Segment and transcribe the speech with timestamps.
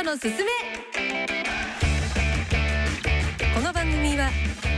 [0.00, 0.50] トのすすめ。
[3.54, 4.30] この番組は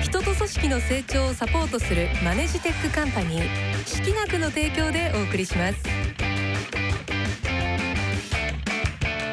[0.03, 5.79] 人と組織の成長をサポートするマネジテックカンパニー識学の提供でお送りします。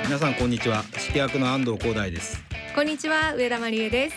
[0.06, 0.84] 皆さんこんにちは。
[0.98, 2.40] 式学の安藤光大です。
[2.76, 4.16] こんにちは上田真理恵です。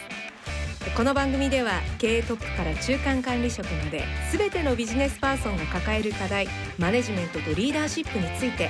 [0.95, 6.48] この番組では経営トップから中間管理職まで全てのビジネスパーソンが抱える課題
[6.79, 8.68] マネジメントとリーダーシップについて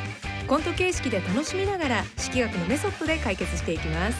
[0.49, 4.19] コント形式で楽しみながら式学のメソッドで解決していきます。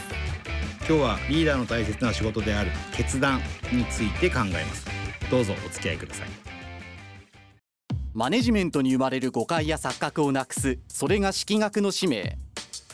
[0.87, 3.39] 今日はリーダーの大切な仕事である決断
[3.71, 4.85] について考えます。
[5.29, 6.27] どうぞお付き合いください。
[8.13, 12.37] マネジメントに生まれる誤解や錯覚をなくすそれが式学の使命。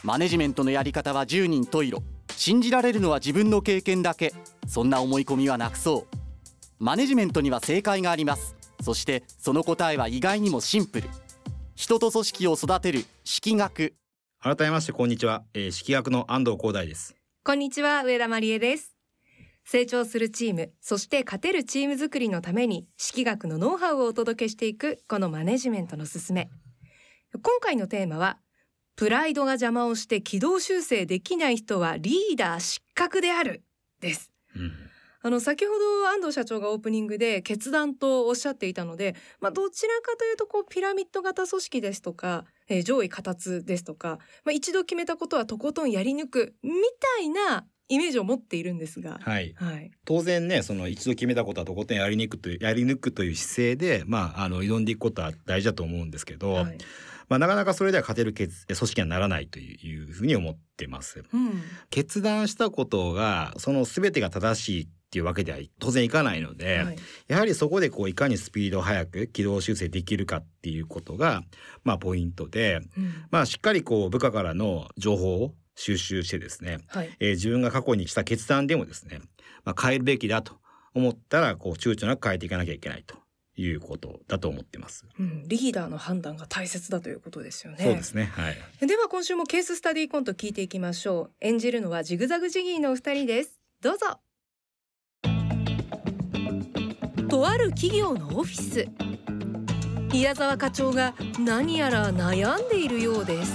[0.03, 2.01] マネジメントのやり方は10人十色。
[2.35, 4.33] 信じられるのは自分の経験だけ。
[4.67, 6.15] そんな思い込みはなくそう。
[6.79, 8.55] マネジメントには正解があります。
[8.81, 11.09] そしてその答えは意外にもシンプル
[11.79, 13.95] 人と組織を育てる式学。
[14.41, 17.15] 改めましてこんにちは、えー、式学の安藤光大です。
[17.45, 18.97] こんにちは上田真理恵です。
[19.63, 26.49] 成長するチームそして勝てるチーム作りのために式学のノウハウをお届けしていくこのマネジメントのすすめ。
[27.31, 28.39] 今回のテーマは
[28.97, 33.63] プライドが邪魔をして軌道修正できない人はリーダー失格である
[34.01, 34.88] です、うん
[35.21, 46.71] あの先ほど安藤社長がオープニングで決断とおっしゃっていたので、まあ、どちらかというとこうピラミッド型組織ですとか、えー上位形ですとか、まあ、一度決めたことはとことんやり抜くみ
[47.17, 49.53] たいなイメージを持っているんですが、はい。
[49.57, 56.77] はい、当然ねその一度決めたことはとことんやりにくというやり抜くという姿勢でまああの挑んでいくことは大事だと思うんですけど、はい。
[57.27, 61.23] まあなかなかそれでは勝てる決組織にはならないというふうに思ってます。
[61.33, 61.61] うん。
[61.89, 66.95] 決断したことがその全てが正しいっていうわけでは当然いかないので、はい
[67.27, 71.43] やはりそこでこういかにスピードを速く軌道修正できるかっていうことが
[71.83, 79.21] まあポイントでうんまあしっかりこう部下からの情報を収集してですね、はいえー自分が過去にした決断でもですね、
[79.65, 80.53] まあ、変えるべきだと
[80.93, 83.15] 思ったらこう躊躇なく変えていかなきゃいけないと
[83.55, 85.05] いうことだと思ってます。
[85.19, 87.83] うん、リーダーの判断が大切だということですよね。
[87.83, 88.31] そうですね。
[88.33, 88.87] はい。
[88.87, 91.31] では今週もケーススタディコント聞いていきましょう。
[91.41, 93.63] 演じるのはジグザグジギーのお二人です。
[93.81, 94.19] どうぞ。
[97.39, 98.85] とある企業のオフィス。
[100.11, 103.53] 宮沢課長が何やら悩んでいるようです。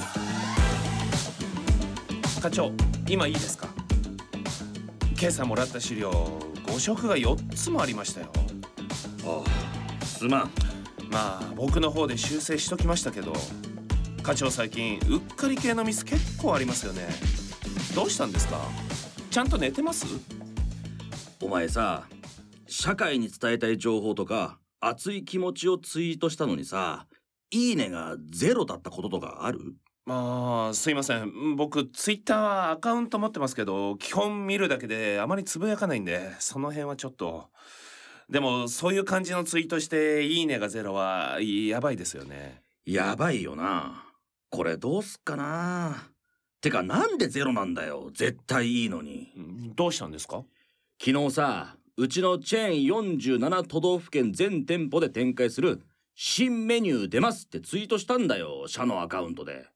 [2.40, 2.72] 課長
[3.06, 3.68] 今いいですか？
[5.20, 6.10] 今朝もらった資料
[6.66, 8.28] 誤色が4つもありましたよ。
[9.26, 9.42] あ
[10.00, 10.50] あすまん。
[11.10, 13.34] まあ僕の方で修正しときましたけど
[14.22, 17.06] 課長最近うっかり系のミス結構ありますよね。
[17.94, 18.58] どうしたんですか？
[19.30, 20.06] ちゃんと寝てます？
[21.42, 22.04] お前さ
[22.76, 27.06] 社会に伝えたい情報とか熱い気持ちをツイートしたのにさ
[27.52, 29.76] いいねがゼロだったこととかある？
[30.06, 31.54] まあすいません。
[31.54, 37.48] 僕ツイッターはアカウント持ってますけど基本見るだけであまりつぶやかないんでその辺はちょっと。
[38.28, 42.60] でもそういう感じのツイートしていいねがゼロはやばいですよね。
[42.84, 44.04] やばいよな。
[44.50, 46.10] これどうすっかな。
[46.60, 48.10] てかなんでゼロなんだよ。
[48.12, 49.32] 絶対いいのに。
[49.38, 50.42] んどうしたんですか？
[51.00, 55.82] 昨日さうちのチェーン47都道府県全店舗で展開する
[56.14, 59.66] 新メニュー出ますってツイートしたんだよ社のアカウントで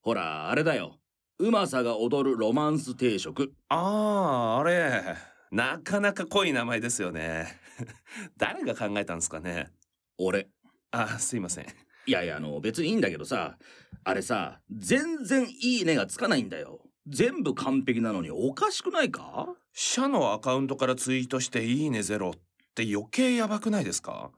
[0.00, 0.96] ほらあれだよ
[1.38, 5.16] うまさが踊るロマンス定食ああ、あれ。
[5.50, 7.60] なかなか濃い名前ですよね。
[8.38, 9.70] 誰が考えたんですかね。
[10.16, 10.48] 俺
[10.90, 11.66] あ、すいません。
[12.06, 13.58] いやいやあの別にいいんだけどさ
[14.04, 19.48] あれさ全然いいねがつかないんだよ全部完璧なのにおかしくないか？
[19.72, 22.38] 社のアカウントからツイートしていいねゼロっ
[22.74, 24.30] て余計やばくないですか？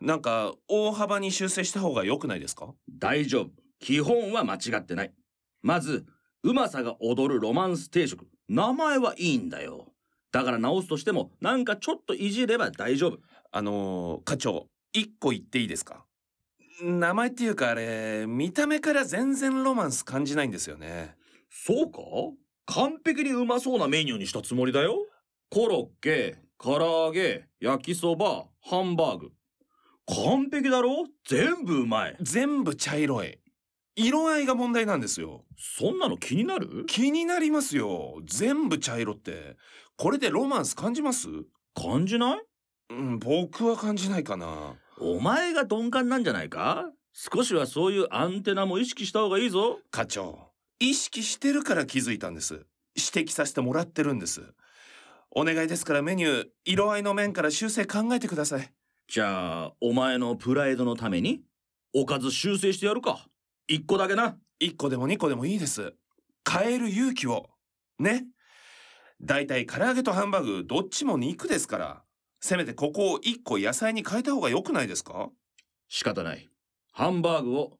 [0.00, 2.74] なんか大幅に修正した方が良くないですか？
[2.98, 3.50] 大丈夫。
[3.80, 5.12] 基本は間違ってない。
[5.62, 6.06] まず
[6.42, 8.26] うまさが踊るロマンス定食。
[8.48, 9.92] 名前はいいんだよ。
[10.32, 13.18] だから直すとしてもなんかちょっといじれば大丈夫。
[13.50, 16.04] あのー課長、一個言っていいですか？
[16.82, 21.16] 名前っていうかあれ、見た目から全然ロマンス感じないんですよね。
[21.50, 22.00] そうか？
[22.66, 24.98] 完璧にうまそうなメニューにしたつもりだよ
[25.50, 29.30] コロッケ唐揚げ焼きそばハンバーグ
[30.06, 31.06] 完璧だろ？
[31.26, 33.38] 全部うまい全部茶色い。
[33.94, 35.44] 色合いが問題なんですよ。
[35.56, 36.84] そんなの気になる？
[36.86, 38.20] 気になりますよ。
[38.24, 39.56] 全部茶色って。
[39.96, 41.28] これでロマンス感じます？
[41.74, 42.40] 感じない？
[42.90, 44.76] うん、僕は感じないかな。
[45.00, 46.90] お前が鈍感なんじゃないか？
[47.12, 50.47] 少しはそういうアンテナも意識した方がいいぞ課長、
[50.80, 52.66] 意識してるから気づいたんです。
[52.94, 54.42] 指摘させてもらってるんです。
[55.30, 58.72] お願いですからメニュー、色合いの面から修正考えてください。
[59.08, 61.42] じゃあお前のプライドのために
[61.94, 63.26] おかず修正してやるか
[63.66, 65.94] 一個だけな1個でも2個でもいいです。
[66.48, 67.50] 変える勇気を。
[67.98, 68.26] ね。
[69.20, 72.02] だいたい唐揚げとハンバーグどっちも肉ですから、
[72.40, 75.30] せめてここを一個野菜に変えた方が良くないですか？
[75.88, 76.48] 仕方ない
[76.92, 77.78] ハンバーグを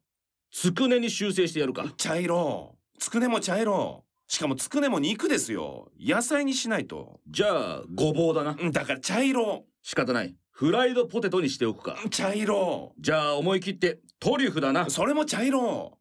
[0.50, 2.77] つくねに修正してやるか茶色。
[2.98, 4.04] つくねも茶色。
[4.26, 5.90] しかもつくねも肉ですよ。
[5.98, 7.20] 野菜にしないと。
[7.28, 9.64] じゃあごぼうだなだから茶色。
[9.82, 12.92] 仕方ないフライドポテトにしておくか茶色。
[12.98, 15.96] じゃあ思い切ってトリュフだなそれも茶色。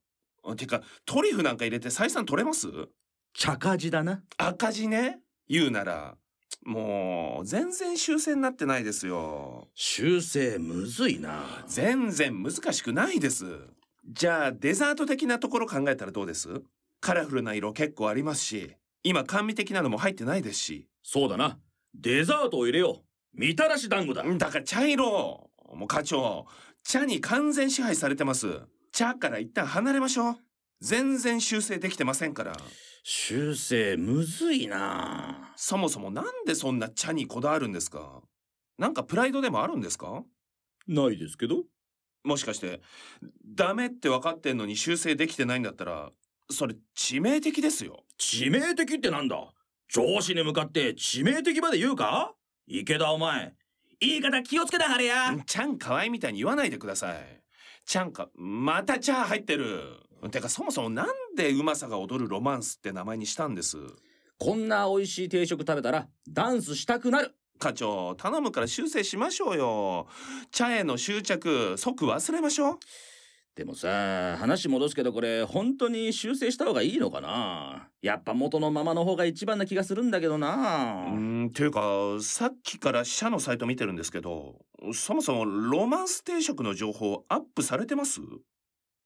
[0.57, 2.67] てか、トリュフなんか入れて採算取れます？
[3.33, 6.15] 茶化地だな赤字ね言うなら。
[6.65, 9.69] もう、全然修正になってないですよ。
[9.73, 13.45] 修正むずいな全然難しくないです。
[14.05, 16.61] じゃあ、デザート的なところ考えたらどうです？
[16.99, 20.87] カラフルな色結構ありますし、今甘味的なのも入ってないですし。
[21.03, 21.59] そうだな
[21.95, 26.45] デザートを入れようみたらし団子だだから茶色もう課長、
[26.83, 28.61] 茶に完全支配されてます。
[28.91, 30.37] 茶から一旦離れましょう。
[30.81, 32.55] 全然修正できてませんから。
[33.03, 38.21] 修正むずいなそもそもなんでそんな茶にこだわるんですか？
[38.77, 40.23] なんかプライドでもあるんですか？
[40.87, 41.63] ないですけど
[42.23, 42.81] もしかして、
[43.45, 46.11] ダメって分かってんのに修正できてないんだったら、
[46.49, 48.03] それ致命的ですよ。
[48.19, 49.37] 致命的ってなんだ？
[49.89, 52.33] 上司に向かって致命的まで言うか？
[52.67, 53.53] 池田お前
[53.99, 57.41] 言い方気をつけたはれやちゃんかわいみたいに言わないでください。
[57.85, 59.81] ちゃんか、また茶入ってる。
[60.31, 63.77] てかそもそもなんでうまさが踊るロマンスって名前にしたんです？
[64.39, 70.07] こんな美味しい定食食べたらダンスしたくなる課長、頼むから修正しましょうよ。
[70.51, 72.79] 茶への執着、即忘れましょう。
[73.57, 77.89] でもさ話戻すけどこれ本当に修正した方がいいのかな？
[78.03, 81.81] やっぱ元のままの方が一番な気がするんだけどなうーん、ていうか、
[82.21, 84.59] さっきから社のサイト見てるんですけど、
[84.93, 88.21] そもそもロマンス定食の情報アップされてます？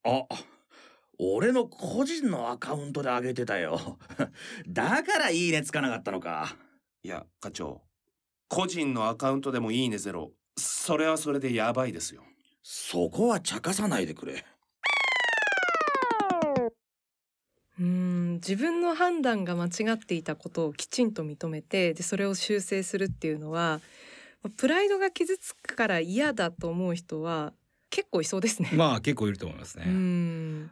[0.04, 0.24] あ
[1.18, 4.00] 俺の個人のアカウントで上げてたよ
[4.68, 6.58] だからいいねつかなかったのか
[7.04, 7.84] いや、課長。
[8.50, 10.34] 個人のアカウントでもいいねゼロ。
[10.58, 12.24] それはそれでやばいですよ。
[12.64, 14.46] そこは茶化さないでくれ。
[17.80, 23.82] うん自分の判断が間違っていたことをきちんと認めてでそれを修正するっていうのは
[24.58, 27.54] プライドが傷つくから嫌だと思う人は
[27.92, 28.72] 結構いそうですね。
[28.74, 29.86] まあ結構いると思いますね。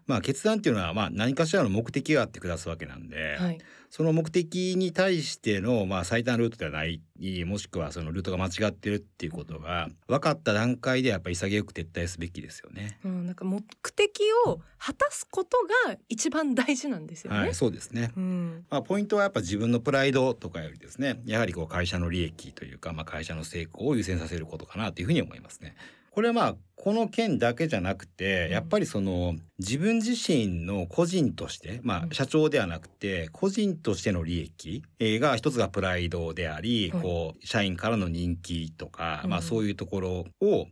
[0.07, 3.57] まあ決断っていうのはまあ何かしらの目的があって下すわけなんで、はい、
[3.89, 7.01] その目的に対してのまあ最短ルートではない
[7.45, 12.97] もしくはそのルートが間違ってるっていうことが分かった段階でやっぱり潔く撤退すべきですよね。
[13.03, 13.61] うん、なんか目
[13.91, 15.57] 的を果たすこと
[15.87, 17.39] が一番大事なんですよね。
[17.39, 18.13] はい、そうですね。
[18.15, 25.75] うん、まあポイントはやっぱ自分のプライドとかよりですね、やはりこう会社の利益というかまあ会社の成功を優先させることかなというふうに思いますね。
[26.19, 28.51] これはまあこの件だけじゃなくてうん。
[28.51, 32.09] やっぱりその自分自身の個人としてまうん。
[32.11, 37.01] あ社長ではなくて個人としての利益えーが一つがプライドでありはい。
[37.01, 39.29] こう社員からの人気とかうん。
[39.29, 40.67] まあそういうところを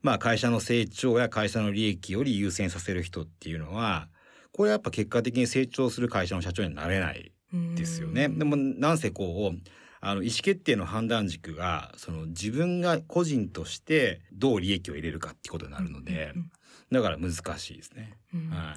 [0.00, 4.06] まあ会社の成長や会社の利益より優先させる人っていうのは
[4.52, 7.32] これやっぱ結果的に成長する会社の社長になれない
[7.74, 8.26] ですよね。
[8.26, 8.38] うん。
[8.38, 9.58] でもなんせこう
[10.04, 16.50] あの意思決定の判断軸がその自分が個人としてどう利益を入れるかってことになるので、うん
[16.92, 18.12] だから難しいですね。
[18.32, 18.74] うんは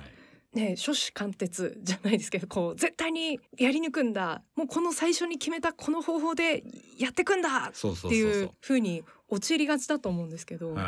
[0.53, 0.57] い。
[0.57, 6.63] ね初子貫徹じゃないですけどこう絶対にやり抜くんだもうこの最初に決めたこの方法で
[6.97, 10.83] やってくんだっていうそうに陥りがちだと思うんですけど、はい。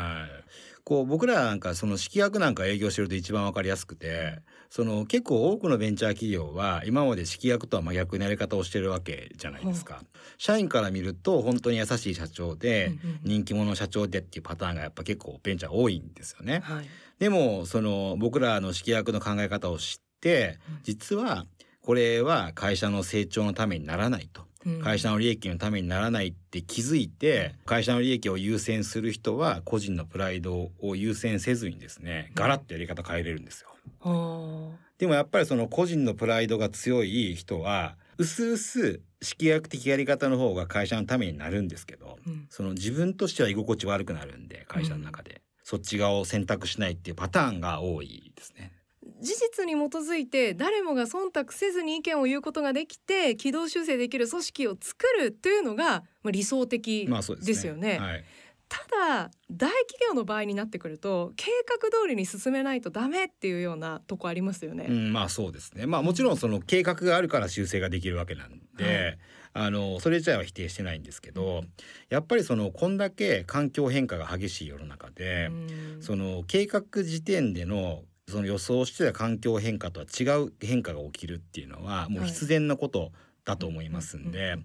[0.82, 10.00] こう僕らなんかその式学なんか営業してると一番わかりやすくて、その結構多くのベンチャー企業は今まで式学とは真逆のやり方をしてるわけじゃないですか。
[10.38, 12.92] 社員から見ると本当に優しい社長で、
[13.24, 16.60] 人気者社長でっていうパターンがやっぱ結構ベンチャー多いんですよね。
[16.62, 16.86] はい。
[17.18, 20.78] でもその僕らの式役の考え方を知ってうん。
[20.84, 21.46] 実は
[21.82, 24.42] これは会社の成長のためにならないと。
[24.64, 24.80] うん。
[24.82, 33.69] 会社の利益のためにならないって気づいて会社の利益を優先する人は個人のプライドを優先せずにですねガラッとやり方変えれるんですよ。
[34.00, 48.72] はでもやっぱりその個人のプライドが強い人はうすうす式役的やり方の方が会社のためになるんですけどあうんその自分としては居心地悪くなるんで会社の中で、そっち側を選択しないっていうパターンが多いですね。
[49.20, 57.08] 事実に基づいて誰もが忖度せずに意見を言うことができて軌道修正できる組織を作るというのがまあ理想的
[57.42, 57.98] ですよね。
[57.98, 58.24] はい。
[58.70, 58.78] た
[59.16, 64.86] だ大企業の場合になってくると計画通りに進めないとダメっていうようなとこありますよね。
[64.88, 65.86] うん、まあそうですね。
[65.86, 69.18] まあもちろんその計画があるから修正ができるわけなんで、
[69.52, 71.64] あのそれ自体は否定してないんですけど、
[72.10, 76.02] やっぱりそのこんだけ環境変化が激しい世の中で、うん。
[76.02, 83.10] その計画時点でのその予想してた環境変化とは違う変化が起きるっていうのはもう必然なこと
[83.44, 84.56] だと思いますんで、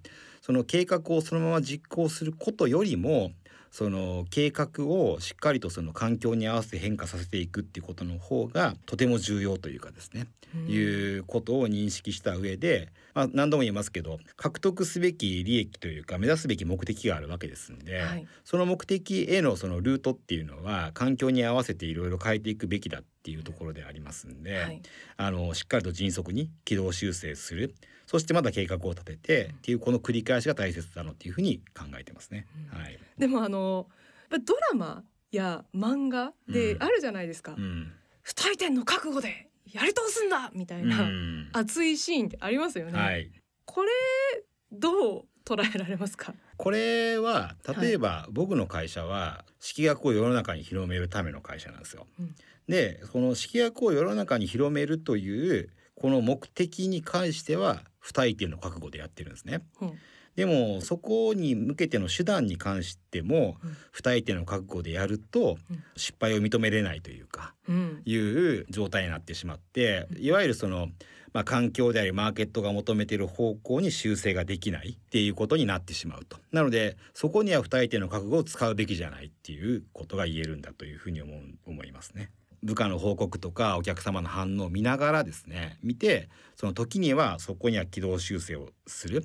[0.41, 3.31] その計画をそのまま実行することよりも
[3.75, 10.67] その計画をしっかりとその環境に合わせて変化させていくっていうことの方がとても重要というかですね、うん。
[10.69, 18.25] いうことを認識した上で、まあ、何度も言いますけど獲得すべき利益というか目指すべき目的があるわけですんで、はい。
[18.45, 24.81] その目的へのそのルートっていうのは環境に合わせていろいろ変えていくべきだっていうところでありますんで、はい。
[25.17, 27.75] あのしっかりと迅速に軌道修正する。
[28.05, 32.45] そしてまた計画を立ててっていうこの繰り返しが大切だなっていうふうに考えてますね。
[32.73, 32.79] うん。
[32.79, 33.87] はい、でもあの
[34.29, 36.83] ドラマや漫画でうん。
[36.83, 37.91] あるじゃないですか、うん。
[38.21, 41.49] 不退転の覚悟でやり通すんだみたいうな、ん。
[41.53, 43.31] 熱いシーンってありますよね、はい。
[43.65, 43.89] これ
[44.71, 46.33] どう捉えられますか？
[46.57, 52.07] これは例えば僕の会社は式学を世の中に広めるための会社なんですよ。
[52.19, 52.35] うん
[52.67, 59.61] でこの式学を世の中に広めるというこの目的に関しては不退転の覚悟でやってるんですね。
[59.81, 59.99] うん
[60.35, 63.77] でもそこに向けての手段に関してもうん。
[63.91, 65.83] 不退転の覚悟でやるとうん。
[65.95, 68.01] 失敗を認めれないというかうん。
[68.05, 70.89] いう状態になってしまっていわゆるその、
[71.33, 76.37] まあ、環境でありマーケットが求めている方向に修正ができないっていうことになってしまうと。
[76.51, 82.29] なのでそこには不退転の覚悟を使うべきじゃないっていうことが言えるんだというふうに思う思いますね。
[82.63, 89.23] 部下の報告とかお客様の反応を見ながらですね見てその時にはそこには軌道修正をする。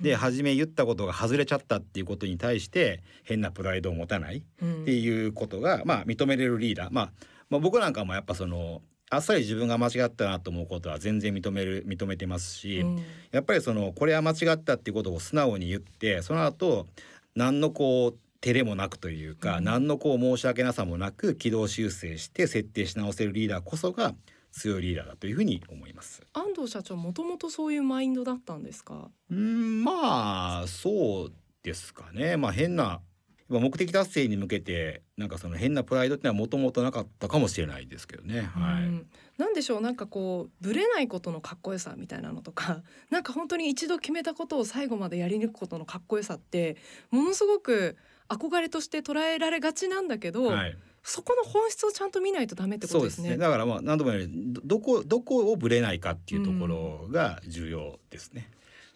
[0.00, 4.82] で初め言ったことが外れちゃったっていうことに対して変なプライドを持たないうん。
[4.82, 7.10] っていうことが、まあ、認めれるリーダー、まあ、
[7.50, 13.02] まあ僕なんかもやっぱそのあっさり自分が間違ったなと思うことは全然認める認めてますし、うん。
[13.30, 16.86] やっぱりそのこれは間違ったっていうことを素直に言ってその後
[17.34, 19.64] 何のこう照れもなくというか、うん。
[19.64, 24.14] 何のこう申し訳なさもなく軌道修正して設定し直せるリーダーこそが
[24.52, 26.22] 強いリーダーだというふうに思います。
[26.32, 29.10] 安藤社長もともとそういうマインドだったんですか？
[29.30, 33.00] うーんまあそうですかねまあ変な
[33.48, 38.42] 目的達成に向けてなんかその変なプライドってのはもともとなかったかもしれないですけどね。
[38.42, 38.84] はい。
[38.84, 39.06] うん
[39.38, 39.80] なんでしょう？
[39.80, 46.76] なんかこうブレないことのかっこよさみたいなのとか なんか本当に一度決めたことを最後までやり抜くことのかっこよさって
[47.10, 47.96] ものすごく
[48.28, 50.76] 憧れとして捉えられがちなんだけど、はい、
[51.08, 53.10] そこの本質をちゃんと見ないとダメってことでね。
[53.10, 53.38] そうですすね。
[53.38, 58.50] だからまあ何度も言うようにどどこどこをぶれないかっていうところが重要ですね。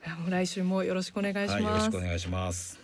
[0.06, 1.84] いやもう来週もよろしくお願いしはい、よろます。
[1.86, 2.78] しくお願いします。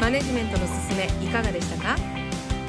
[0.00, 1.96] マネジメントのすすめいかがでしたか？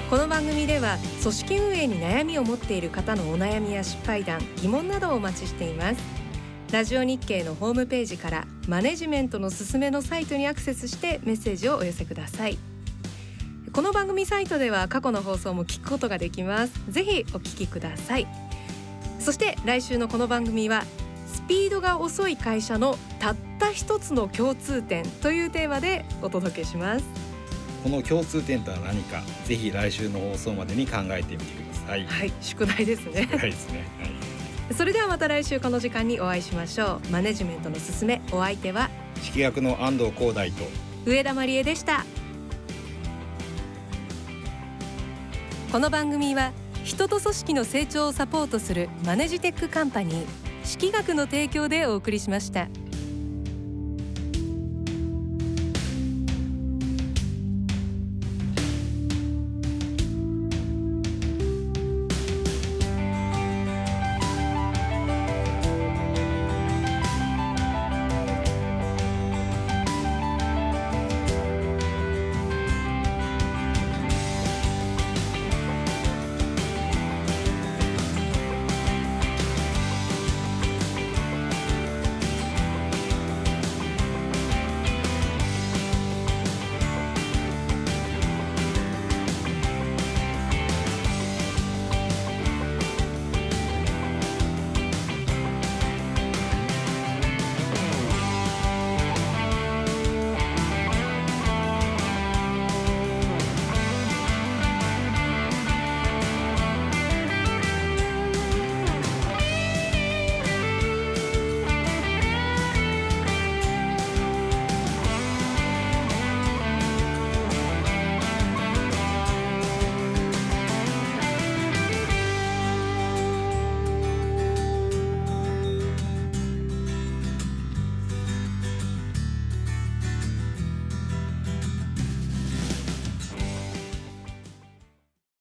[0.10, 6.02] この番組では組織運営に悩みを持っている方のお悩みや失敗談疑問などをお待ちしています
[6.72, 12.58] ラジオ日経のホームページからマネジメントのすすめのサイトにアクセスしてメッセージをお寄せください
[13.72, 18.28] この番組サイトでは過去の放送も聞くことができますぜひお聞きください
[19.20, 20.84] そして来週のこの番組は
[21.28, 27.06] スピードが遅い会社のたった一つの共通点というテーマでお届けします
[27.84, 32.06] この共通点とは何か、ぜひ来週の放送までに考えてみてください。
[32.06, 33.30] はい、宿題ですね。
[33.32, 33.86] はいですね。
[34.00, 34.06] は
[34.70, 34.74] い。
[34.74, 37.10] それではまた来週この時間にお会いしましょう。
[37.10, 38.90] マネジメントのすすめ、お相手は
[39.22, 40.66] 式学の安藤光大と
[41.06, 42.06] 上田真理恵でした。
[45.72, 46.52] この番組は
[46.84, 50.26] 人と組織の成長をサポートするマネジテックカンパニー
[50.64, 52.68] 識学の提供でお送りしました。